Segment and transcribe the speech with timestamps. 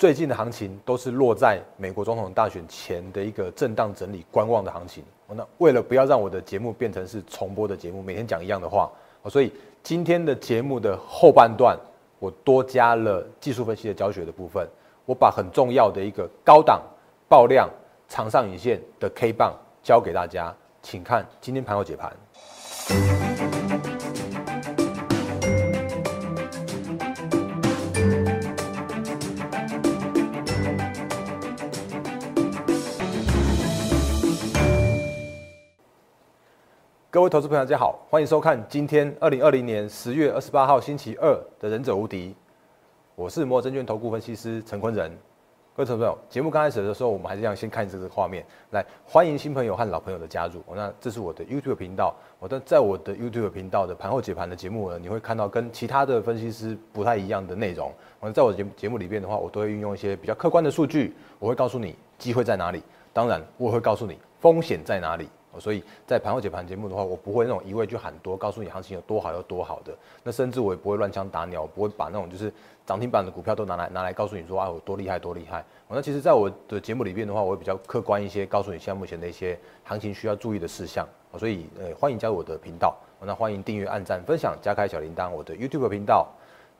[0.00, 5.04] 最近的行情都是落在美国总统大选前的一个震荡整理、观望的行情。
[5.28, 8.90] 那为了不要让我的节目变成是重播的节目，每天讲一样的话，
[9.28, 9.52] 所以
[9.82, 11.78] 今天的节目的后半段，
[12.18, 14.66] 我多加了技术分析的教学的部分。
[15.04, 16.80] 我把很重要的一个高档
[17.28, 17.68] 爆量
[18.08, 23.29] 长上影线的 K 棒教给大家，请看今天盘后解盘。
[37.12, 42.28] 各位投资朋友，大家好，欢迎收看今天二零二零年十月二十八号星期二的《忍者无敌》，
[43.16, 45.10] 我是摩证券投顾分析师陈坤仁。
[45.74, 50.62] 各位投资朋友，节目刚开始的时候，我们还是要先看这个画面，来欢迎新朋友和老朋友的加入。
[50.72, 57.92] 那这是我的 YouTube 频道，我的在我的 YouTube 频道的盘后解盘的节目呢，你会看到跟其他的分析师不太一样的内容。
[58.20, 62.80] 我在我的节节目里边的话，我都会运用一些比较客观的数据，我会告诉你机会在哪里，
[63.12, 65.28] 当然我会告诉你风险在哪里。
[65.58, 69.92] 所以在盘后解盘节目的话，我不会那种一味去喊多，告诉你行情有多好有多好的。
[70.22, 72.52] 那甚至我也不会乱枪打鸟，不会把那种就是
[72.86, 75.64] 涨停板的股票都拿来拿来告诉你说啊我多厉害多厉害。
[75.88, 81.06] 那其实在我的节目里边的话，我会比较客观一些，告诉你现在目前的一些行情需要注意的事项。
[81.38, 85.30] 所以呃欢迎加入我的频道，那欢迎订阅、按赞、分享、加开小铃铛。
[85.30, 86.28] 我的 YouTube 频道。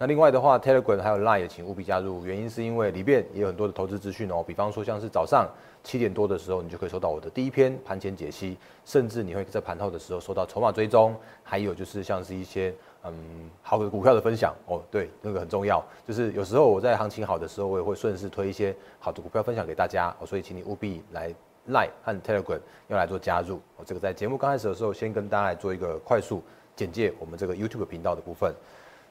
[0.02, 5.46] 那另外的话，Telegram 还有 Line 也请务必加入，原因是因为里边也有很多的投资资讯哦，比方说像是早上。
[5.82, 15.82] 七点多的时候，你就可以收到我的第一篇盘前解析，甚至你会在盘后的时候收到筹码追踪，还有就是像是一些嗯好的股票的分享哦，对，那个很重要。
[16.06, 21.34] 就是有时候我在行情好的时候，我也会顺势推一些好的股票分享给大家哦，所以请你务必来
[21.70, 23.58] Line 和 Telegram 要来做加入。
[23.78, 26.42] 我这个在节目刚开始的时候，先跟大家来做一个快速
[26.76, 28.54] 简介我们这个 YouTube 频道的部分。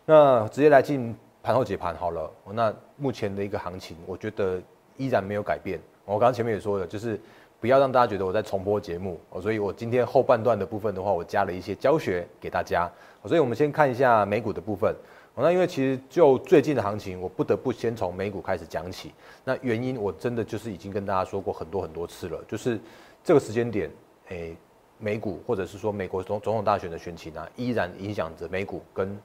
[0.09, 2.31] 那直接来进盘后解盘好了。
[2.51, 4.59] 那目前的一个行情，我觉得
[4.97, 5.79] 依然没有改变。
[6.03, 7.21] 我刚刚前面也说了，就是
[7.59, 12.91] 不要让大家觉得我在重播节目，所以我今天后半段的部分的话，我加了一些教学给大家。
[13.23, 14.95] 所以我们先看一下美股的部分。
[15.35, 19.13] 那因为其实就最近的行情，我不得不先从美股开始讲起。
[19.45, 22.81] 那原因我真的就是已经跟大家说过很多很多次了，就是
[23.23, 23.91] 这个时间点，
[24.29, 24.57] 诶，
[24.97, 29.15] 美股或者是说美国总总统大选的选情啊，依然影响着美股跟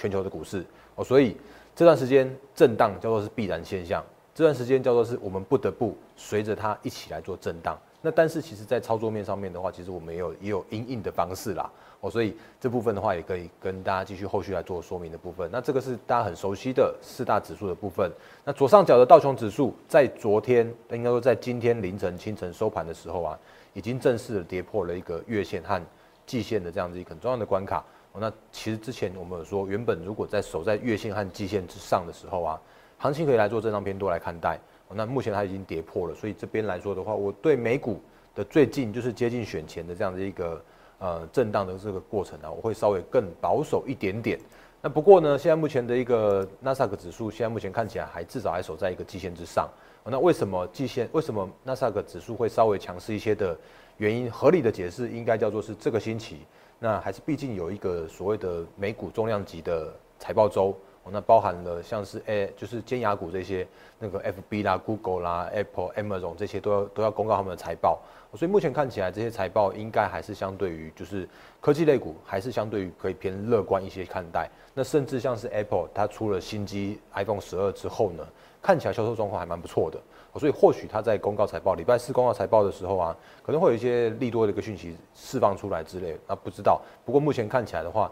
[0.00, 1.36] 全球的股市哦，所以
[1.76, 4.02] 这段时间震荡叫做是必然现象。
[4.34, 7.78] 这段时间叫做是我们不得不随着它一起来做震荡。
[8.00, 11.70] 那但是其实，在操作面上面的话，其实我们也有也有阴应的方式啦。
[12.00, 15.46] 哦，所以这部分的话，也可以跟大家继续后续来做说明的部分。
[15.52, 18.10] 那这个是大家很熟悉的四大指数的部分。
[18.42, 23.38] 那左上角的道琼指数，在昨天应该说在今天凌晨清晨收盘的时候啊，
[23.74, 25.78] 已经正式的跌破了一个月线和
[26.24, 27.84] 季线的这样子一个很重要的关卡。
[28.18, 32.60] 那其实之前我们有说，原本如果在守在月线和季线之上的时候啊。
[33.02, 34.60] 行情可以来做震荡偏多来看待，
[34.90, 37.98] 那目前它已经跌破了，所以这边来说的话，我对美股
[38.34, 40.62] 的最近就是接近选前的这样的一个
[40.98, 44.38] 呃震荡的这个过程啊，我会稍微更保守一点点。
[44.82, 49.66] 那不过呢，现在目前的一个纳斯达克指数，现在目前看起来还至少还守在一个季线之上。
[50.04, 51.08] 那为什么季线？
[51.12, 53.56] 为什么纳斯达克指数会稍微强势一些的
[53.96, 54.30] 原因？
[54.30, 56.40] 合理的解释应该叫做是这个星期，
[56.80, 60.76] 那还是毕竟有一个所谓的美股重量级的财报周。
[61.12, 63.66] 那包含了像是诶，就是尖牙股这些，
[63.98, 67.98] 那个 F B 啦、Google 啦、Apple、Amazon 这些都要都要公告他们的财报，
[68.36, 71.28] 所以目前看起来这些财报应该还是相对于就是
[71.60, 74.48] 科技类股还是相对于可以偏乐观一些看待。
[74.72, 78.24] 那甚至像是 Apple 它出了新机 iPhone 十二之后呢，
[78.62, 79.98] 看起来销售状况还蛮不错的，
[80.38, 86.80] 所以或许它在公告财报礼拜四公告财报的时候啊，可能会有一些利多的一个讯息释放出来之类，那不知道。
[87.04, 88.10] 不过目前看起来的话。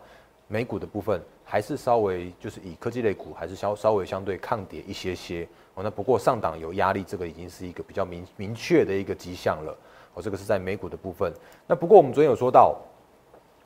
[0.50, 9.76] 美股的部分还是稍微就是以科技类股还是稍稍微相对抗跌一些些哦，那不过上档有压力，这个已经是一个比较明明确的一个迹象了
[10.14, 11.30] 哦，这个是在美股的部分。
[11.66, 12.74] 那不过我们昨天有说到，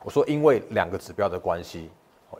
[0.03, 1.89] 我说因为两个指标的关系，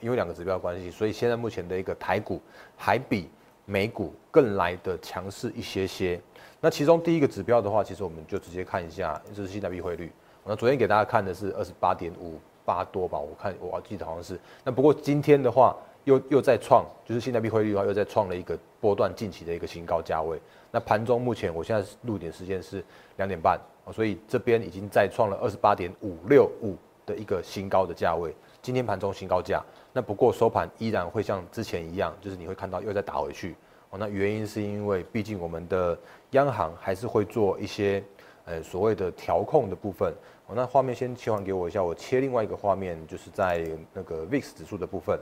[0.02, 2.42] 因为两个指标关系，所以现在目前的一个台股
[2.76, 3.30] 还比
[3.66, 6.20] 美股更来的强势一些些。
[6.60, 10.12] 那其中第一个指标的话，其实我们就直接看一下，就是新台币汇率。
[10.46, 12.40] 那昨天给大家看的是二十八点五。
[12.66, 14.40] 八多吧，我看我记得好像是。
[14.64, 20.40] 那不过今天的话，又又在创，就是新台币汇率的话，又在创了一个波段近期的一个新高价位。
[20.72, 22.82] 那盘中目前我现在录点时间是
[23.18, 23.60] 两点半，
[23.92, 28.34] 所以这边已经再创了二十八点五六五的一个新高的价位。
[28.62, 29.62] 今天盘中新高价，
[29.94, 33.56] 那不过收盘依然会像之前一样，就是你会看到又再打回去。
[33.92, 35.98] 哦，那原因是因为毕竟我们的
[36.32, 38.04] 央行还是会做一些。
[38.46, 40.14] 呃，所谓的调控的部分，
[40.48, 45.18] 哦，那画面先切换给我一下，我切另外一个画面，就是在那个 VIX 指数的部分。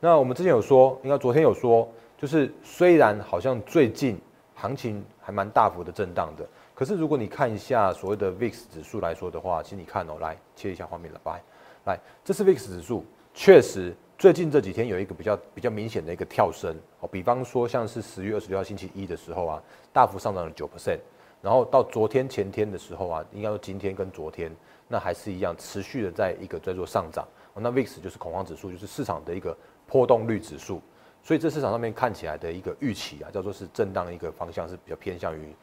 [0.00, 1.88] 那我们之前有说，应该昨天有说，
[2.18, 4.20] 就是虽然好像最近
[4.56, 6.44] 行情还蛮大幅的震荡的，
[6.74, 11.40] 可是如果你看一下所谓的 VIX 指数来说的话，请你看哦，来切一下画面了，拜，
[11.84, 13.04] 来，这是 VIX 指数，
[13.34, 21.00] 确实最近这几天有一个比较比较明显的一个跳升哦，比方说像是十月二十六号星期一的时候啊，大幅上涨了九 percent，
[21.42, 24.54] 然后到昨天前天的时候啊，应该说今天跟昨天
[24.86, 27.26] 那还是一样持续的在一个在做上涨，
[27.56, 29.54] 那 VIX 就是恐慌指数，就是市场的一个
[29.86, 30.80] 波动率指数。
[31.20, 35.54] 所以这市场上面看起来的一个预期啊，叫做是震荡一个方向是比较偏向于，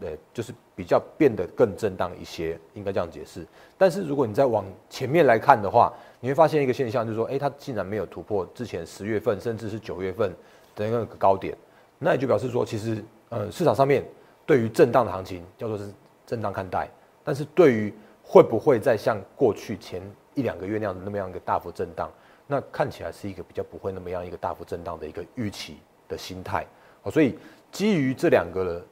[0.00, 3.46] 呃，就是比较变得更震荡一些，应该这样解释。
[3.78, 10.30] 但是如果你再往前面来看的话，你会发现一个现象，就是说，哎，它竟然没有突破之前十月份甚至是九月份
[10.74, 11.56] 的那个高点，
[11.98, 14.04] 那也就表示说，其实呃市场上面
[14.44, 15.92] 对于震荡的行情叫做是
[16.26, 16.88] 震荡看待，
[17.22, 17.92] 但是对于
[18.22, 20.02] 会不会再像过去前
[20.34, 22.10] 一两个月那样那么样一个大幅震荡？
[22.46, 26.66] 那看起来是一个比较不会那么样一个大幅震荡的一个预期的心态，
[27.02, 27.38] 哦，所以
[27.72, 28.84] 基于这两个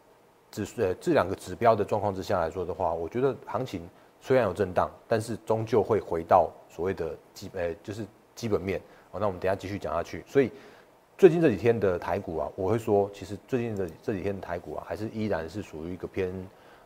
[0.52, 3.88] 指呃这两个指标的状况之下来说的话，我觉得行情
[4.20, 8.04] 虽然有震荡，但是终究会回到所谓的基呃就是
[8.36, 10.22] 基本面，哦，那我们等下继续讲下去。
[10.26, 10.52] 所以
[11.18, 16.32] 最近这几天的台股啊，我会说，其实最近的这几天的台股啊，还是依然是属于一个偏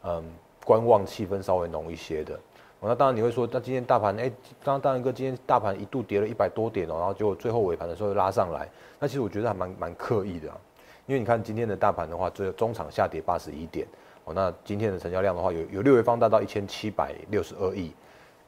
[0.04, 0.24] 嗯
[0.64, 2.38] 观望气氛稍微浓一些的。
[2.78, 4.28] 那当然你会说，那今天大盘，哎，
[4.62, 8.68] 刚刚大然哥今天大盘一度跌了一百多点哦，然后结果最后尾盘的时候拉上来，
[9.00, 10.56] 那其实我觉得还蛮蛮刻意的啊，
[11.06, 13.86] 因为你看今天的大盘的话，最中场下跌八十一点
[14.24, 17.92] 哦，那今天的成交量的话，有有略微放大到一千七百六十二亿，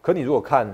[0.02, 0.66] 可你如果看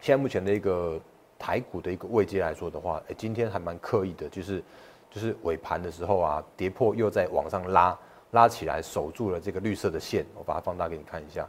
[0.00, 1.00] 现在目前的一个
[1.38, 4.62] 台股的一个位阶来说的话，哎，今天还蛮刻意的，就是
[5.10, 7.98] 就是尾盘的时候啊，跌破又在往上拉，
[8.30, 11.48] 拉起来守住了这个绿色的线，我把它放大给你看一下。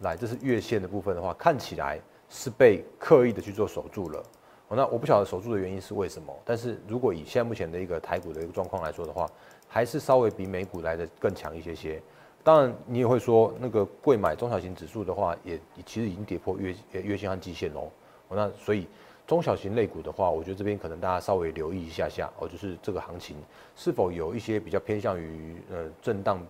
[0.00, 4.22] 来，这是月线的部分的话，看起来是被刻意的去做守住了。
[4.68, 9.30] 那我不晓得守住的原因是为什么，但是如果以现在目前的一个台股的一个状况来说的话，
[9.68, 12.02] 还是稍微比美股来的更强一些些。
[12.42, 17.90] 当然，你也会说那个贵买中小型指数的话，也其实已经跌破月月线和季线喽。
[18.28, 18.88] 那所以
[19.26, 23.36] 中小型类股的话，我觉得这边可能大家稍微留意一下下哦，就是这个行情
[23.76, 26.40] 是否有一些比较偏向于呃震荡，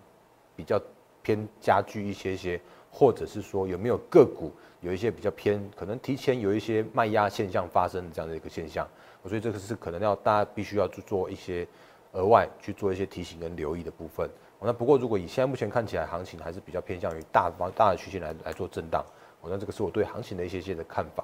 [0.55, 0.81] 比较
[1.21, 2.59] 偏加剧一些些。
[2.91, 4.51] 或者是说有没有个股
[4.81, 8.87] 有一些比较偏，可能提前有一些卖压现象发生的这样的一个现象，
[9.21, 11.67] 我所以这个是可能要大家必须要去做一些
[12.13, 14.29] 额外去做一些提醒跟留意的部分。
[14.59, 19.05] 那不过如果以现在目前看起来行情还是比较偏向于大方大的曲线来来做震荡，
[19.43, 21.23] 那这个是我对行情的一些些的看法。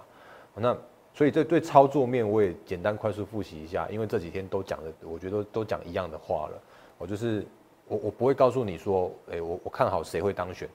[0.56, 0.78] 那
[1.16, 6.62] 所以这对操作面我也简单快速复习一下，因为这几天都讲的，我觉得都讲一样的话了。
[7.00, 7.44] 我就是
[7.88, 10.70] 我我不会告诉你说，哎，我我看好谁会当选。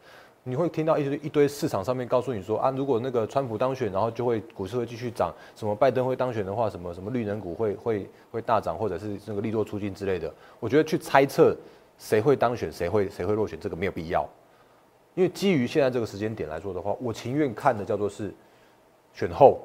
[0.44, 10.32] 你会听到一堆一堆市场上面告诉你说啊，如果那个川普当选，然后就会股市会继续涨；什么拜登会当选的话，什么什么绿能股会会会大涨，或者是那个利多出金之类的。
[10.58, 11.55] 我觉得去猜测
[11.99, 14.26] 谁会当选，谁会谁会落选，这个没有必要。
[15.14, 18.32] 因为基于现在这个时间点来说的话，我情愿看的叫做是
[19.12, 19.61] 选后。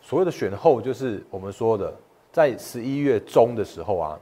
[0.00, 1.94] 所谓的选后，就是我们说的
[2.32, 4.18] 在十一月中的时候啊，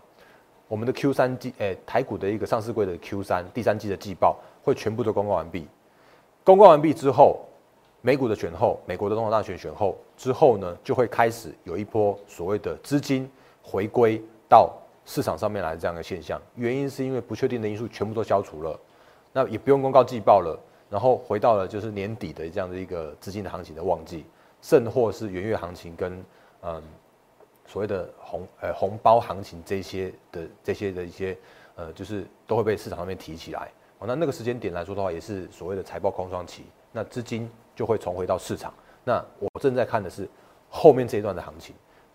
[0.69, 4.39] 我们的 Q 三季，诶，台股的一个上市柜的 Q 三第三季的季报。
[4.63, 5.67] 会全部都公告完毕，
[6.45, 7.41] 公告完毕之后，
[8.03, 13.31] 美股的选后，美国的总统大选选后之后呢，就会开始有一波所谓的资金
[13.63, 14.73] 回归到
[15.05, 16.41] 市场上面来这样的现象。
[16.57, 18.79] 原因是因为不确定的因素全部都消除了，
[19.33, 20.59] 那也不用公告季报了，
[20.89, 24.25] 然后回到了就是年底的这样的一个资金的行情的旺季，
[24.63, 26.25] 甚或是元月行情跟
[26.63, 26.83] 嗯
[27.67, 31.37] 所谓的红呃红包行情这些的这些的一些
[31.77, 33.71] 呃就是都会被市场上面提起来。
[34.01, 38.73] 哦，那那个时间点来说的话，也是所谓的财报空窗期，那资金就会重回到市场。
[39.05, 40.27] 那我正在看的是
[40.71, 41.75] 后面这一段的行情，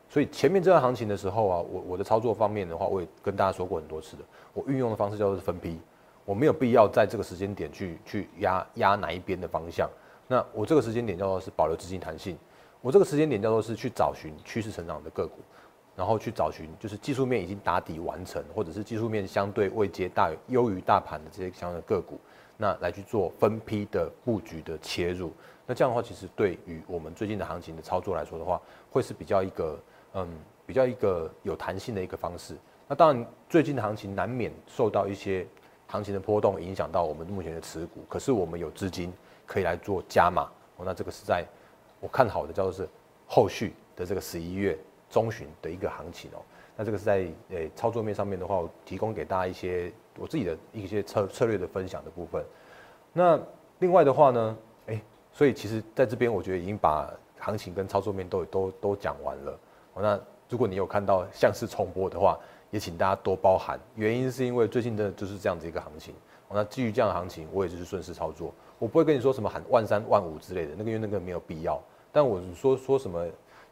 [0.10, 4.24] 所以前面这段行情的时候啊，我我的操作方面的话，我也跟大家说过很多次的，
[4.54, 5.80] 我运用的方式叫做是分批，
[6.26, 9.88] 我没有必要在这个时间点去去压压哪一边的方向。
[10.28, 12.36] 那我这个时间点叫做是保留资金弹性，
[12.82, 15.38] 我这个时间点叫做是去找寻趋势成长的个股。
[15.96, 22.20] 然后去找寻，就是技术面已经打底完成，或者是技术面相对未接大优于大盘的这些相关的个股，
[22.58, 25.32] 那来去做分批的布局的切入。
[25.66, 28.62] 那这样的话，其实对于我们最近的行情的操作来说的话，
[28.92, 29.80] 会是比较一个
[30.14, 30.28] 嗯
[30.66, 32.56] 比较一个有弹性的一个方式。
[32.88, 35.48] 那当然，最近的行情难免受到一些
[35.88, 39.14] 行情的波动影响到我们目前的持股，可是我们有资金
[39.46, 40.44] 可以来做加码。
[40.76, 41.46] 哦，那这个是在
[42.02, 42.88] 我看好的叫做是
[43.26, 44.78] 后续的这个十一月。
[45.16, 46.44] 中旬的一个行情哦，
[46.76, 52.44] 那这个是在诶操作面上面的话，我提供给大家一些我自己的一些策策略的分享的部分。
[53.14, 53.40] 那
[53.80, 54.58] 另外的话呢，
[54.88, 59.58] 诶，所以其实在这边我觉得已经把行情跟操作面都都都讲完了。
[59.96, 60.20] 那
[60.50, 62.38] 如果你有看到像是重播的话，
[62.72, 63.80] 也请大家多包涵。
[63.96, 66.14] 原因是因为最近的就是这样子一个行情，
[66.50, 71.82] 那基于这样的行情，我也就是顺势操作，我不会跟你说什么喊万三万五之类的，那个因为那个没有必要。
[72.12, 73.26] 但我说说什么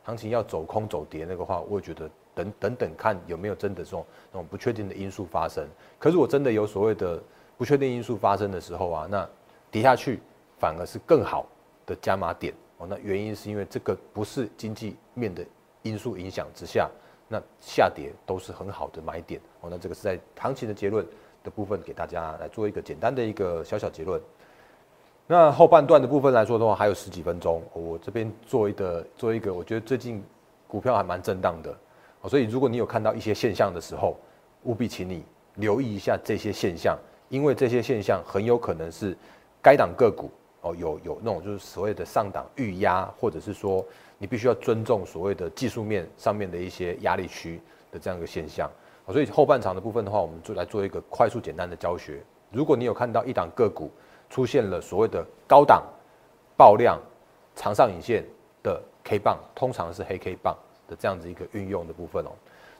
[0.03, 5.65] 行情要走空走跌那个话，我也觉得等等等看有没有真的这种那种不确定的因素发生。
[5.98, 7.22] 可是我真的有所谓的
[7.57, 9.27] 不确定因素发生的时候啊，那
[9.72, 10.19] 跌下去
[10.60, 11.45] 反而是更好
[11.86, 12.88] 的加码点哦。
[12.89, 15.45] 那原因是因为这个不是经济面的
[15.83, 16.89] 因素影响之下，
[17.27, 19.69] 那下跌都是很好的买点哦。
[19.72, 21.05] 那这个是在行情的结论
[21.43, 24.22] 的部分给大家来做一个简单的一个小小结论。
[25.25, 30.22] 那后半段的部分来说的话，还有十几分钟，我这边做一个做一个，我觉得最近
[30.68, 31.74] 股票还蛮震荡的，
[32.27, 34.18] 所以如果你有看到一些现象的时候，
[34.63, 35.24] 务必请你
[35.56, 36.98] 留意一下这些现象，
[37.30, 39.15] 因为这些现象很有可能是
[39.62, 43.84] 该档个股哦有有那种就是所谓的上档预压，或者是说
[44.18, 47.62] 你必须要尊重所谓的技术面上面的一些压力区
[47.94, 48.70] 的这样一个现象，
[49.08, 52.22] 所以后半场的部分的话，我们就来做一个快速简单的教学。
[52.51, 53.89] 如果你有看到一档个股，
[54.33, 55.83] 出现了所谓的高档
[56.57, 56.99] 爆量
[57.55, 58.25] 长上影线
[58.63, 62.31] 的 K 棒，通常是黑 K 棒的这样子一个运用的部分哦。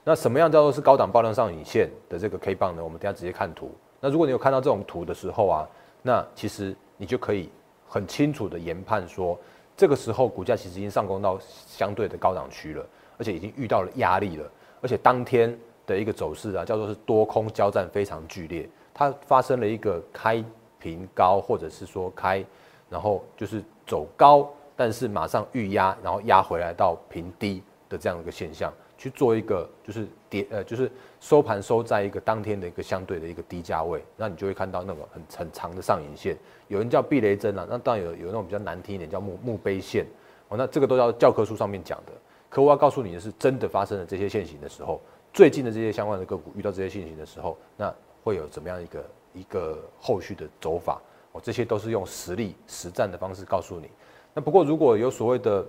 [0.04, 2.84] 那什么样叫做是高档爆量上影线的这个 K 棒呢？
[2.84, 3.72] 我们等下直接看图。
[4.00, 5.70] 那如果你有看到这种图的时候啊，
[6.02, 7.52] 那其实你就可以
[7.88, 9.38] 很清楚的研判说，
[9.78, 12.84] 这个时候股价其实已经上攻到相对的高档区了，
[13.20, 15.56] 而且已经遇到了压力了，而且当天
[15.86, 20.44] 的一个走势啊，叫做是多空交战非常剧烈，它发生了一个开。
[20.84, 22.44] 平高或者是说开，
[22.90, 36.36] 然后就是走高，但是马上预压，然后压回来到平低的这样一个现象，去做一个就是跌呃就是收盘收在一个当天的一个相对的一个低价位，那你就会看到那个很很长的上影线，
[36.68, 40.06] 有人叫避雷针啊，那当然有有那种比较难听一点叫墓墓碑线
[40.50, 42.12] 哦，那这个都要教科书上面讲的，
[42.50, 45.00] 可我要告诉你的是，真的发生了这些现形的时候，
[45.32, 49.02] 最近的这些相关的个股遇到这些现形的时候，那会有怎么样一个？
[49.34, 53.90] 一个后续的走法哦，这些都是用实力实战的方式告诉你。
[54.34, 55.66] 那不过如果有所谓的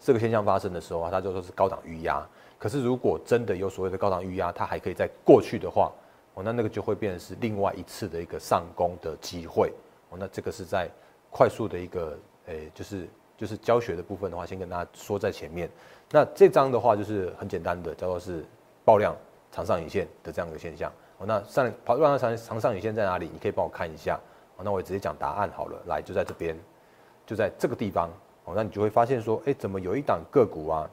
[0.00, 2.26] 这个现象发生的时候啊，它就说是高档预压。
[2.58, 5.92] 可是如果真的有所谓的高档预压，它还可以在过去的话，
[6.34, 9.70] 哦，那那个就会变成是另外一次的一个上攻的机会
[10.08, 10.16] 哦。
[10.18, 10.88] 那这个是在
[11.30, 15.70] 快速的一个诶，就是就是教学的部分的话，先跟大家说在前面。
[16.10, 18.44] 那这张的话就是很简单的，叫做是
[18.84, 19.14] 爆量
[19.50, 20.90] 长上影线的这样一个现象。
[21.26, 23.30] 那上跑量长长上影线在哪里？
[23.32, 24.18] 你可以帮我看一下。
[24.56, 25.78] 哦，那我直接讲答案好了。
[25.86, 26.56] 来，就在这边，
[27.26, 28.08] 就在这个地方。
[28.44, 30.88] 哦，那你就会发现说，哎，怎么有一档个股啊？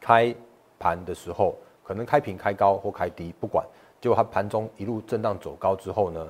[0.00, 0.34] 开
[0.78, 3.66] 盘的时候可能开平、开高或开低，不管，
[4.00, 6.26] 结果它盘中一路震荡走高之后呢，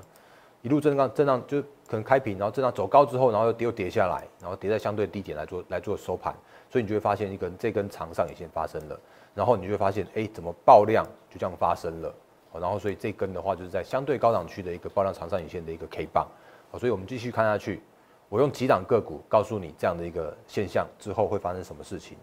[0.63, 6.35] 一路震荡震荡就可能开平，然后震荡走高之后，然后又跌又跌下来，然后跌在相对低点来做来做收盘。
[6.71, 9.01] 所以你就会发现一根这根长上影线发生了，
[9.35, 12.15] 然后你就会发现，哎，怎么爆量就这样发生了？
[12.55, 16.27] 然后，所以这根的话，就是在相对高档区的一个爆量长上影线的一个 K 棒，
[16.71, 17.81] 好，所以我们继续看下去。
[18.29, 22.17] 我用几档个股告诉你这样的一个现象之后会发生什么事情。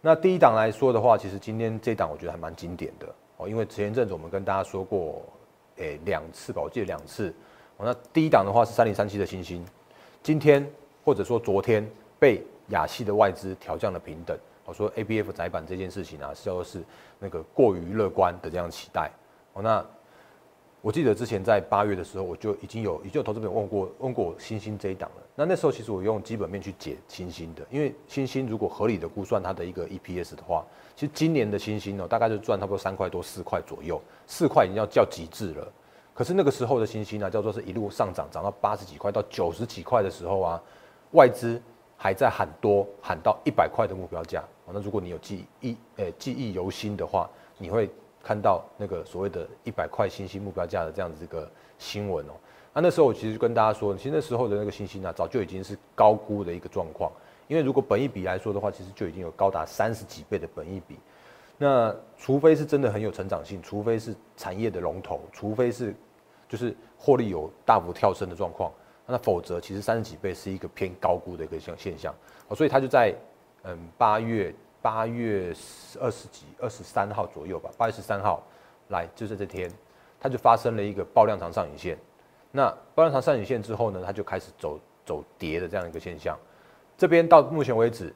[0.00, 5.20] 那第一档来说的话，其实今天这档我觉得还蛮经典的哦，因为前一阵子我们跟大家说过，
[5.78, 7.34] 诶两次吧，我记得两次。
[7.76, 9.64] 那第一档的话是三零三七的星星，
[10.22, 10.64] 今天
[11.04, 11.88] 或者说昨天
[12.20, 14.38] 被亚系的外资调降了平等。
[14.64, 16.84] 我说 A B F 窄板这件事情啊，叫做是
[17.18, 19.10] 那个过于乐观的这样期待。
[19.62, 19.84] 那
[20.80, 25.22] 我记得之前在八月的时候，我就已经有已经有投资朋友问过问过新兴这一档了。
[25.34, 35.72] 那那时候其实我用基本面去解新兴的，因为新兴如果合理的估算它的一个 EPS 的话，其实今年的新兴呢，大概就赚差不多三块多四块左右，四块已经要叫极致了。
[36.14, 40.62] 可是那个时候的新兴呢，叫做是一路上涨，涨到八十几块到九十几块的时候啊，
[41.12, 41.60] 外资
[41.96, 44.44] 还在喊多喊到一百块的目标价。
[44.72, 47.90] 那如果你有记忆诶记忆犹新的话，你会。
[48.22, 52.32] 看到那个所谓的一百块星星目标价的这样子一个新闻哦，
[52.74, 57.10] 那那时候我其实跟大家说，其实那时候的那个新兴啊，早就已经是高估的一个状况，
[57.46, 60.98] 因为如果本一比来说的话，其实就已经有高达三十几倍的本一比，
[61.56, 65.94] 那除非是真的很有成长性，除非是产业的龙头，除非是
[66.48, 68.72] 就是获利有大幅跳升的状况，
[69.06, 72.14] 那否则其实三十几倍是一个偏高估的一个现现象，
[72.54, 73.14] 所以它就在
[73.62, 74.54] 嗯八月。
[74.80, 75.52] 八月
[76.00, 78.42] 二十几、二十三号左右吧，八月十三号，
[78.88, 79.70] 来就是这天，
[80.20, 81.98] 它就发生了一个爆量长上影线。
[82.52, 86.38] 那爆量长上影线之后呢，它就开始走走跌的这样一个现象。
[86.96, 88.14] 这边到目前为止，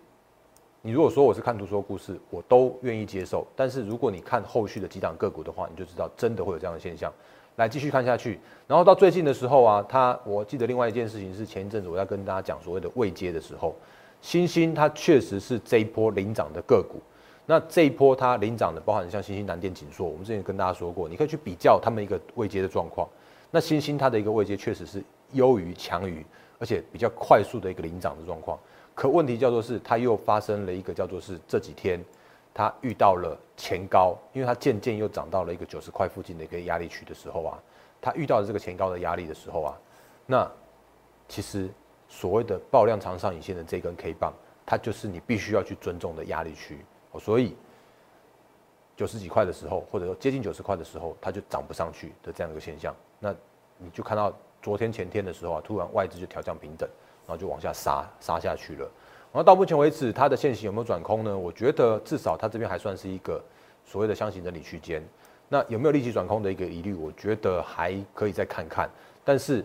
[0.81, 3.47] 你如果说我是看图说故事，我都愿意接受。
[3.55, 7.13] 但是如果你看后续的几档个股的话，你就知道真的会有这样的现象。
[7.57, 13.75] 来继续看下去，然后到最近的时候啊，它我记得另外一件事情是前一阵子我要跟大家讲所谓的未接的时候。
[14.23, 17.03] 新兴它确实是这一波领涨的个股，
[17.45, 23.07] 那这一波它领涨的，包含像新兴南电、锦硕，我们之前跟大家说过，你可以去比较他们一个位阶的状况。
[23.51, 25.03] 那新兴它的一个位阶确实是
[25.33, 26.25] 优于、强于，
[26.59, 28.59] 而且比较快速的一个领涨的状况。
[28.95, 32.03] 可问题叫做是，它又发生了一个叫做是这几天
[32.55, 37.59] 它遇到了前高，因为它渐渐又涨到了一个九十块附近的一个压力区的时候啊，
[38.01, 39.79] 它遇到了这个前高的压力的时候啊，
[40.27, 40.51] 那
[41.29, 41.69] 其实
[42.13, 44.35] 所谓的爆量长上影线的这根 K 棒，
[44.67, 46.79] 它就是你必须要去尊重的压力区。
[47.19, 47.57] 所以
[48.95, 52.95] 九十几块的时候，或者说接近九十块的时候，它就涨不上去的这样一个现象。
[53.19, 53.35] 那
[53.79, 56.87] 你就看到昨天前天的时候啊，突然外资就调降平等，
[57.27, 58.91] 然后就往下杀杀下去了。
[59.33, 61.37] 然后到目前为止，它的线型有没有转空呢？
[61.37, 63.43] 我觉得至少它这边还算是一个
[63.87, 65.03] 所谓的箱型整理区间。
[65.49, 66.93] 那有没有立即转空的一个疑虑？
[66.95, 68.89] 我觉得还可以再看看。
[69.25, 69.65] 但是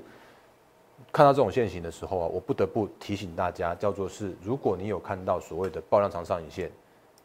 [1.18, 6.70] 看到这种线型的时候啊，我不得不提醒大家，叫做是如果你有看到所谓的爆量长上影线。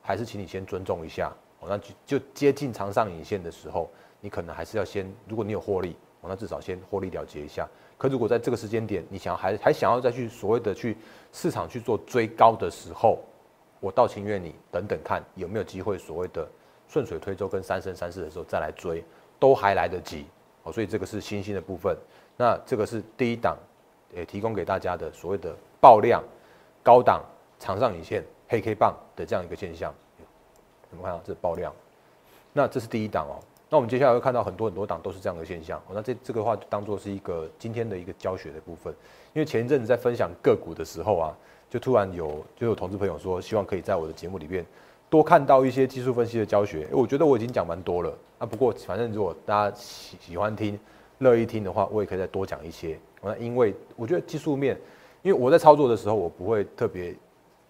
[0.01, 1.31] 还是请你先尊重一下，
[1.61, 3.89] 哦，那就就接近长上影线的时候，
[4.21, 7.69] 你可能还是要先，如果你有获利，哦，那至少先获利了结一下。
[7.97, 10.97] 可如果在这个时间点，你想还还想要再去所谓的去
[11.31, 13.19] 市场去做追高的时候，
[13.79, 16.49] 我倒情愿你等等看有没有机会所谓的
[16.89, 19.05] 顺水推舟跟三升三世的时候再来追，
[19.39, 20.25] 都还来得及。
[20.65, 21.97] 哦，所以这个是新兴的部分。
[22.37, 23.57] 那这个是第一档，
[24.15, 26.23] 也提供给大家的所谓的爆量
[26.83, 27.23] 高档
[27.59, 28.23] 长上影线。
[28.49, 29.95] 黑 K 棒的这样一个现象，
[30.91, 31.73] 我们看到这爆量，
[32.53, 33.41] 那这是第一档哦。
[33.71, 35.83] 那我们接下来会看到很多很多档都是这样的现象。
[35.91, 38.95] 那这这个话就当做是一个今天的一个教学的部分。
[39.33, 41.35] 因为前一阵子在分享个股的时候啊，
[41.71, 44.67] 就突然有就有同志朋友说，希望可以在我的节目里面
[45.09, 46.87] 多看到一些技术分析的教学。
[46.93, 48.45] 我觉得我已经讲蛮多了啊。
[48.45, 50.79] 不过反正如果大家喜喜欢听、
[51.23, 52.99] 乐意听的话，我也可以再多讲一些。
[53.23, 54.77] 那因为我觉得技术面，
[55.23, 57.15] 因为我在操作的时候，我不会特别。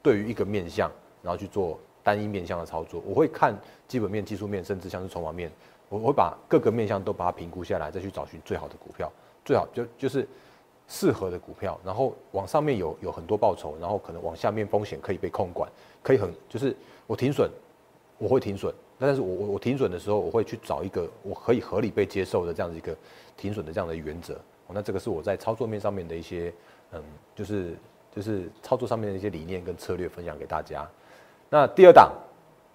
[0.05, 0.91] 对于一个面向，
[1.23, 3.57] 然后去做单一面向的操作，我会看
[3.87, 5.49] 基本面、技术面，甚至像是筹码面，
[5.89, 9.09] 我会把各个面向都把它评估下来，再去找寻最好的股票，
[9.45, 10.27] 最好就就是
[10.89, 15.71] 适合的股票，然后往上面有有很多报酬，然后可能往下面风险可以被控管，
[16.03, 16.75] 可以很就是
[17.07, 17.49] 我停损，
[18.19, 22.97] 我会停损，但是我我我停损的时候，我会去找一个我可以合理被接受的这样子一个
[23.37, 26.53] 停损的这样的原则，那这个是我在操作面上面的一些
[26.93, 27.03] 嗯，
[27.35, 27.75] 就是。
[28.15, 30.87] 就是操作上面的一些理念跟策略分享给大家。
[31.49, 32.13] 那第二档，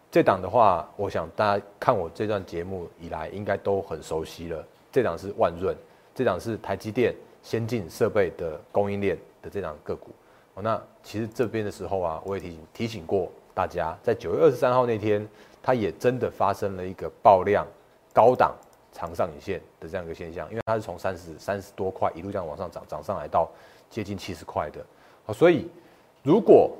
[0.10, 4.66] 这档的话，我想大家看我这段节目以来，应该都很熟悉了。
[4.92, 5.78] 这档是万润，
[6.16, 7.14] 这档是台积电
[7.44, 10.10] 先进设备的供应链的这档个股。
[10.56, 15.28] 哦，那其实这边的时候啊，我也提醒提醒过大家，在九月二十三号那天，
[15.64, 17.66] 它也真的发生了一个爆量
[18.14, 18.56] 高档
[18.92, 23.50] 长上影线的这样一个现象，因为它是从三十三十多块一路这样往上涨，涨上来到
[23.90, 24.86] 接近七十块的。
[25.26, 25.68] 好所以，
[26.22, 26.72] 如果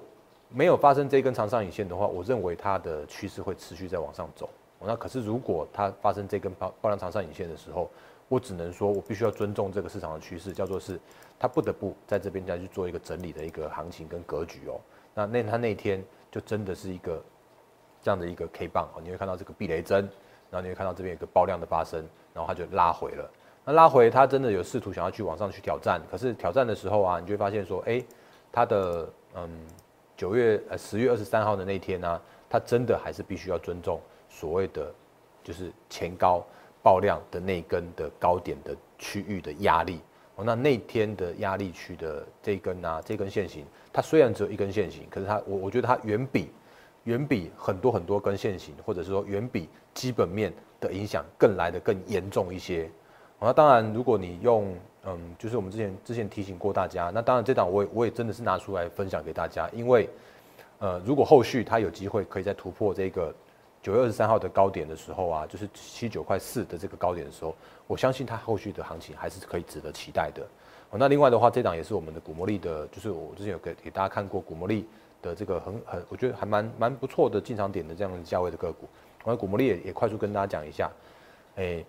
[0.50, 4.48] 没有发生这根长上影线的话，我认为它的趋势会持续在往上走。
[4.80, 7.90] 那可是，如果它发生这根爆爆量长上影线的时候，
[8.30, 11.00] 我只能说我必须要尊重这个市场的趋势，叫做是
[11.40, 14.80] 它不得不在这边再去做一个整理的一个行情跟格局哦。
[15.16, 17.24] 那那它那天就真的是一个
[18.02, 20.10] 这样的一个 K 棒哦，你会看到这个避雷针，
[20.50, 23.30] 然后你会看到这边有个爆量的发生，然后它就拉回了。
[23.66, 28.04] 那拉回它真的有试图想要去往上去挑战，可是挑战的时候啊，你就会发现说，哎。
[28.50, 29.50] 它的嗯，
[30.16, 34.92] 九月呃十月二十三号的那天呢，它真的还是必须要尊重所谓的
[35.44, 36.44] 就是前高
[36.82, 40.00] 爆量的那根的高点的区域的压力
[40.38, 40.44] 哦。
[40.46, 46.50] 那那天的压力区的这根啊，这根线型，它虽然只有一根线型，可是它我我觉得它远比
[47.04, 52.90] 远比很多很多根线型，或者是说远比基本面的影响更来的更严重一些。
[53.40, 54.74] 那当然，如果你用
[55.06, 60.10] 嗯，就是我们之前之前提醒过大家，那当然这档我也我也真的是拿出来分享给大家，因为，
[60.80, 63.34] 呃，如果后续它有机会可以再突破这个
[63.88, 67.56] 九月二十三号的高点的时候啊，就是七九块四的这个高点的时候，
[67.88, 70.46] 我相信它后续的行情还是可以值得期待的。
[70.92, 74.86] 那另外的话，这档也是我们的古魔力的，就是我之前有给给大家看过古魔力
[75.22, 78.90] 的这个很很，我觉得还蛮蛮不错的进场点的这样的价位的个股。
[79.24, 80.92] 我古魔力也也快速跟大家讲一下，
[81.56, 81.82] 哎，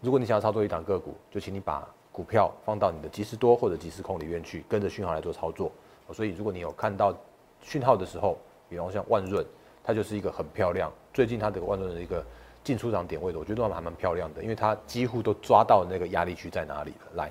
[0.00, 1.88] 如果你想要操作一档个股，就请你把。
[2.10, 5.70] 股票放到你的即时多或者即时空里面去，跟着讯号来做操作。
[6.12, 7.16] 所以，如果你有看到
[7.62, 8.36] 讯号的时候，
[8.68, 9.46] 比方像万润，
[9.82, 10.92] 它就是一个很漂亮。
[11.12, 12.24] 最近它的万润的一个
[12.62, 17.12] 进出场点位的，我觉得还蛮漂亮的，因为它几乎都抓到那个压力区在哪里了。
[17.14, 17.30] 来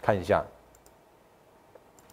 [0.00, 0.44] 看一下，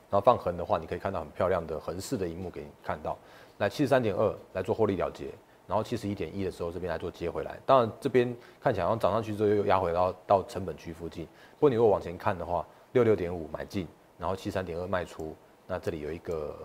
[0.09, 3.17] 然后放横的话，你可以看到很漂亮的横式的荧幕给你看到。
[3.57, 5.27] 来七十三点二来做获利了结。
[5.67, 7.59] 然后七十一点一的时候，这边来做接回来。
[7.65, 11.25] 当然这边看起来好像涨上去之后又压回到到成本区附近。
[11.25, 13.85] 不过你如果往前看的话，六六点五买进，
[14.17, 15.35] 然后七三点二卖出，
[15.67, 16.55] 那这里有一个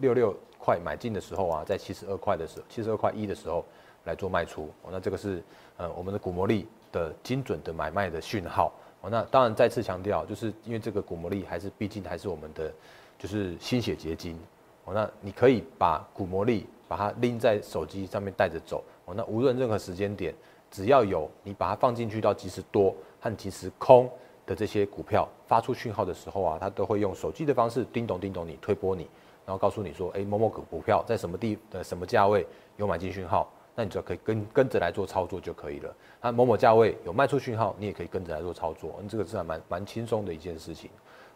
[0.00, 0.36] 六六
[0.68, 3.64] 块买进的时候啊，在七十二块的时候，七十二块一的时候
[4.04, 4.68] 来做卖出。
[4.82, 5.42] 哦，那这个是
[5.78, 8.70] 呃我们的股魔力的精准的买卖的讯号。
[9.00, 12.70] 哦，那当然再次强调，就是因为这个股魔力还是毕竟还是我们的
[13.18, 14.38] 就是心血结晶。
[14.84, 18.84] 哦，那你可以把股魔力把它拎在手机上面带着走。
[19.06, 20.34] 哦，那无论任何时间点，
[20.70, 24.10] 只要有你把它放进去到即时多和即时空
[24.44, 29.08] 的这些股票发出讯号的时候啊，它都会用手机的方式叮咚叮咚你推波你，
[29.48, 33.50] 然后告诉你说，哎，某某股股票在什么地的什么价位有买进讯号。
[33.74, 35.94] 那你就可以跟跟着来做操作就可以了。
[36.20, 39.02] 那某某价位有卖出讯号，你也可以跟着来做操作。
[39.08, 40.90] 这个是还蛮蛮轻松的一件事情。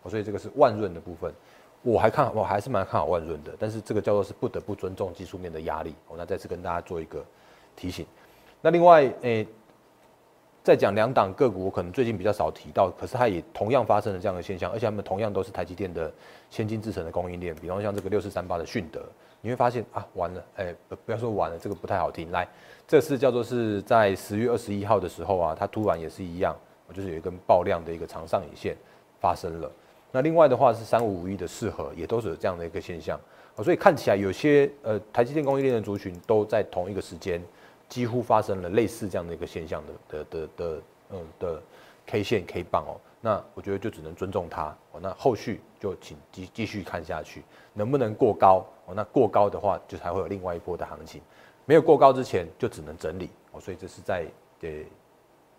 [0.07, 1.33] 所以这个是万润的部分，
[1.81, 3.55] 我还看我还是蛮看好万润的。
[3.59, 5.94] 但是这个叫做是不得不尊重技术面的压力。
[6.07, 7.25] 我那再次跟大家做一个
[7.75, 8.05] 提醒。
[8.61, 9.48] 那另外诶。
[10.62, 16.12] 再讲两档个股，我可能最近比较少提到，可是它也同样发生了这样的现象，而且它们同样都是台积电的
[16.51, 17.53] 先进制程的供应链。
[17.57, 19.03] 比方像这个六四三八的迅德，
[19.40, 20.72] 你会发现啊，完了，哎，
[21.05, 22.31] 不要说完了，这个不太好听。
[22.31, 22.46] 来，
[22.87, 26.57] 这是叫做是在十月二十一号的时候啊，它突然也是一样，
[26.94, 28.77] 就是有一根爆量的一个长上影线
[29.20, 29.68] 发生了。
[30.12, 33.18] 那另外的话是三五五一的适合，也都是有这样的一个现象。
[33.64, 37.42] 所以看起来有些呃台积电供应链的族群都在同一个时间。
[37.92, 41.62] 几乎发生了类似这样的一个现象的的的的嗯的
[42.07, 47.42] K 线 K 棒哦，那我觉得就只能尊重它哦，那后续就请继继续看下去，
[47.74, 48.94] 能不能过高哦？
[48.96, 51.20] 那过高的话就才会有另外一波的行情，
[51.66, 54.24] 没有过高之前就只能整理哦，所以这是在
[54.62, 54.70] 呃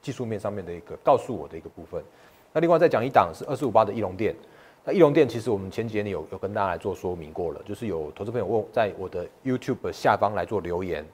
[0.01, 2.03] 技术面上面的一个告诉我的一个部分。
[2.51, 4.35] 那另外再讲一档是二四五八的翼龙店，
[4.83, 11.05] 那翼龙店其实我们前几天有有跟大家来做说明过了，就是有投资朋友问在我的 YouTube 下方来做留言。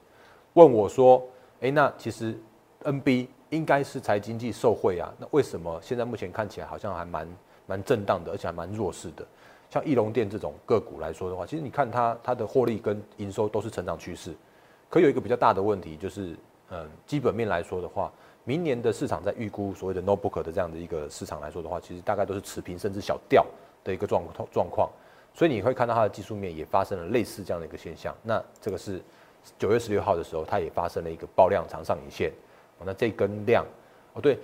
[0.54, 1.22] 问我说
[1.60, 2.36] ：“哎，那其实
[2.84, 7.28] NB 应该是财经济受惠啊，那为什么现在目前看起来好像还蛮
[7.66, 9.24] 蛮震荡的，而且还蛮弱势的？
[9.68, 14.34] 像翼龙电这种个股来说的话，其实你看它它的获利跟营收都是成长趋势，
[14.88, 16.36] 可有一个比较大的问题就是，
[16.70, 23.46] 嗯，基本面来说的话，明年的市场在预估所谓的 notebook 的这样的一个市场来说的话，其实大概都是持平甚至小掉
[23.84, 24.90] 的一个状状况，
[25.32, 29.00] 所以你会看到它的技术面也发生了类似这样的一个现象，那这个是。
[29.58, 32.30] 九月十六号的时候，它也发生了一个爆量长上影线，
[32.78, 33.64] 哦，那这根量，
[34.12, 34.38] 哦对，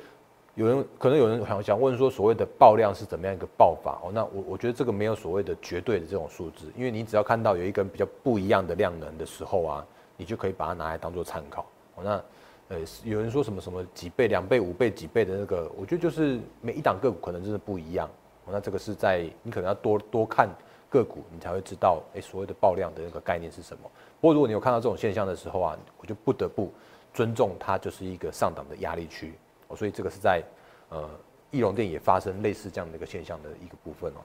[0.55, 3.99] 有人可能有人想想问说，所谓的爆量是怎么样一个爆法？
[4.03, 11.67] 哦，那我我觉得这个没有所谓的绝对的这种数字，因为你只要看到有一根比较不一样的量能的时候啊，你就可以把它拿来当做参考。
[11.95, 12.23] 哦，那
[12.69, 18.09] 呃，有人说什么什么几倍、两倍、五倍、几倍的那个，我觉得就是每一档个股可能真的不一样。
[18.47, 20.49] 哦，那这个是在你可能要多多看。
[20.89, 23.91] 个股你才会知道，哎，所谓的爆量的那个概念是什么。
[24.21, 26.73] 不过如果你有看到这种现象的时候啊，我就不得不
[27.13, 29.35] 尊重它，就是一个上档的压力区。
[29.69, 30.43] 哦，所以这个是在
[30.89, 31.11] 呃，
[31.51, 34.21] 易容店也发生类似这样的一个现象的一个部分哦。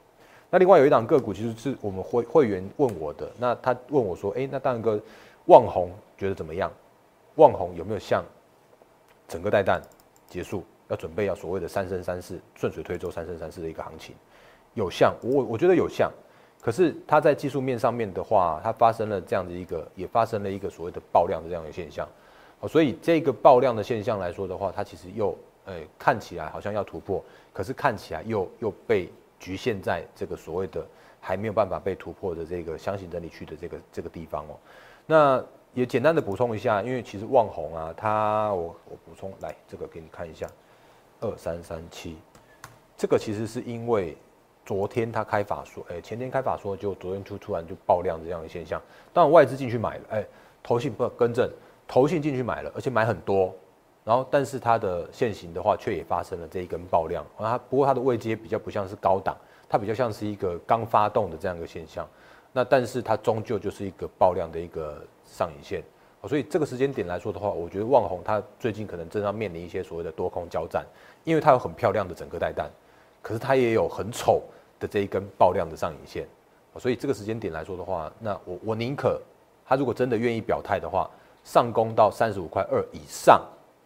[0.49, 5.01] 那另外有一档个股，其实是我们会会员问我的，那他问我说，哎，那大哥，
[5.45, 6.71] 旺红觉得怎么样？
[7.35, 8.23] 旺红有没有像
[9.27, 9.81] 整个带弹
[10.27, 14.13] 结束，要准备要所谓的三生三世顺水推舟三生三世的一个行情？
[14.73, 16.11] 有像我我觉得有像。
[16.61, 22.07] 可是它在技术面上面的话，它发生了这样的一个，也发生了一个所谓的爆量的这样的现象，
[22.59, 30.85] 哦，所以这个爆量的现象来说的话，它其实又，诶，看起来好像要突破，可是看起来又又被局限在这个所谓的
[31.19, 34.55] 还没有办法被突破的这个箱型整理区的这个这个地方哦。
[35.07, 35.43] 那
[35.73, 40.47] 也简单的补充一下，因为其实旺红啊，它我我补充来这个给你看一下，
[41.21, 42.17] 二三三七，
[42.95, 44.15] 这个其实是因为。
[44.65, 48.81] 昨天他开法说，哎，前天开法说，就昨天突突然就爆量这样的现象。
[49.11, 50.25] 当然外资进去买了，哎，
[50.61, 51.49] 投信不更正，
[51.87, 53.53] 投信进去买了，而且买很多。
[54.03, 57.25] 然后，但是它的现行的话，却也发生了这一根爆量。
[57.37, 59.37] 啊，不过它的位阶比较不像是高档，
[59.69, 62.07] 它比较像是一个刚发动的这样一个现象。
[62.51, 65.83] 那但是它终究就是一个爆量的一个上影线。
[66.27, 70.85] 所以这个时间点来说的话，我觉得旺红它最近可能正在面临一些所谓的多空交战，
[71.23, 72.69] 因为它有很漂亮的整个带弹。
[73.21, 74.41] 可是它也有很丑
[74.79, 76.27] 的这一根爆量的上影线，
[76.77, 79.21] 所以这个时间点来说的话，那我我宁可
[79.65, 81.09] 他如果真的愿意表态的话，
[81.43, 83.41] 上攻到三十五块二以上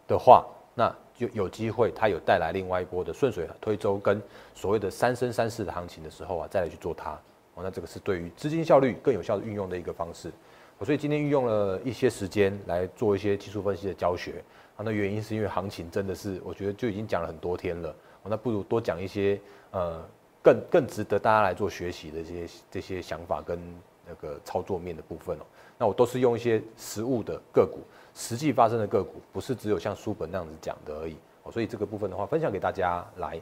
[0.08, 0.44] 的话，
[0.74, 4.20] 那就有机会它有带来另外一波的顺水推舟跟
[4.54, 7.12] 所谓的三升三世的行情的时候啊，再来去做它，
[7.54, 10.30] 哦，那这个是对于资金效率更有效的运用的一个方式。
[10.78, 14.44] 我所以今天运用了一些时间来做一些技术分析的教学，
[14.76, 17.94] 啊，那原因是因为行情真的是我觉得就已经讲了很多天了。
[18.28, 20.02] 那不如多讲一些呃
[20.42, 23.58] 更更值得大家来做学习的这些这些想法跟
[24.06, 25.42] 那个操作面的部分哦。
[25.78, 27.80] 那我都是用一些实物的个股，
[28.14, 31.52] 实际发生的个股，不是只有像书本那样子讲的而已哦。
[31.52, 33.40] 所以这个部分的话，分享给大家来。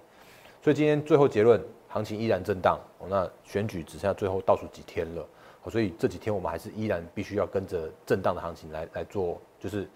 [0.63, 3.07] 所以今天最后结论，行情依然震荡哦。
[3.09, 5.27] 那选举只剩下最后倒数几天了
[5.71, 9.89] 所以这几天我们还是依然必须要跟着震荡的行情来来做，就是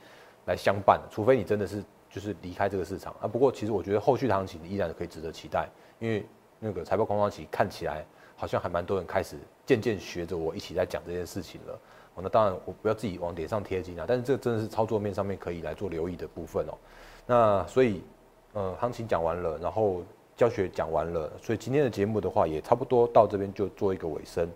[0.47, 3.27] 来相伴，除非你真的是就是离开这个市场啊。
[3.27, 5.69] 不过其实我觉得后续的行情依然可以值得期待，
[5.99, 6.25] 因为
[6.59, 8.05] 那个财报空窗期看起来
[8.37, 11.79] 好像还蛮多人开始渐渐学着我一起在讲这件事情了。
[12.15, 16.75] 哦，那当然我不要自己往脸上贴金啊，但是这真的是操作面上面可以来做留意的部分哦。
[17.27, 18.03] 那所以
[18.55, 20.03] 呃，行情讲完了，然后
[20.37, 24.49] 教学讲完了，所以今天的节目的话也差不多到这边就做一个尾声。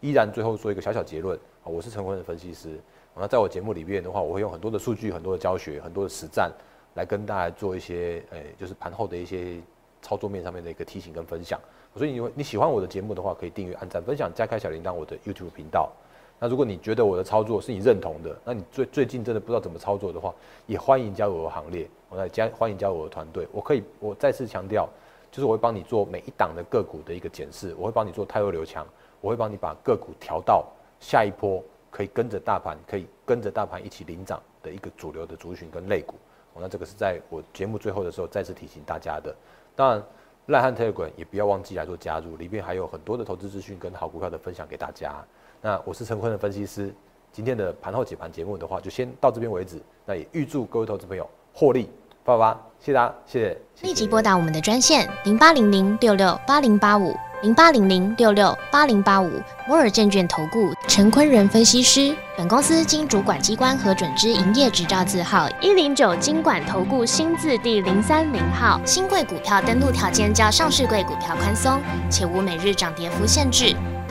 [0.00, 2.78] 依然最后做一个小小结论啊，我是陈坤的分析师。
[3.16, 6.52] 那在我节目里面的话，我会用很多的数据、很多的教学、很多的实战，
[6.94, 9.58] 来跟大家做一些，诶，就是盘后的一些
[10.00, 11.60] 操作面上面的一个提醒跟分享。
[11.96, 15.92] 所以你你喜欢我的节目的话，可以订阅、按赞、分享、加开小铃铛我的 YouTube 频道。
[16.40, 20.34] 那如果你觉得我的操作是你认同的，那你最最近真的不知道怎么操作的话，
[20.66, 21.88] 也欢迎加入我的行列。
[22.08, 23.46] 我来加欢迎加入我的团队。
[23.52, 24.88] 我可以我再次强调，
[25.30, 28.86] 就是我会帮你做每一档的个股的一个检视，我会帮你做太弱留强。
[29.20, 30.66] 我会帮你把个股调到
[31.00, 36.14] 下一波可以跟着大盘，可以跟着大盘一起领涨的一个主流的族群跟类股。
[36.60, 39.34] 那这个是在我节目最后的时候再次提醒大家的。
[39.74, 40.02] 当然，
[40.46, 45.24] 赖汉特约官也不要忘记来做加入，里面还有很多的投资资讯跟好股票的分享给大家。
[45.60, 46.94] 那我是陈坤的分析师，
[47.32, 49.80] 今天的盘后解盘节目的话，就先到这边为止。
[50.06, 51.88] 那也预祝各位投资朋友获利
[52.24, 53.58] 爸爸，谢谢大家，谢谢。
[53.82, 57.14] 立即拨打我们的专线零八零零六六八零八五。
[57.42, 59.30] 零八零零六六八零八五
[59.68, 68.80] 摩尔证券投顾陈坤仁分析师，本公司经主管机关核准之营业执照字号一零九金管投顾新字第零三零号。
[68.86, 73.76] 新贵股票登录条件较上市贵股票宽松，且无每日涨跌幅限制。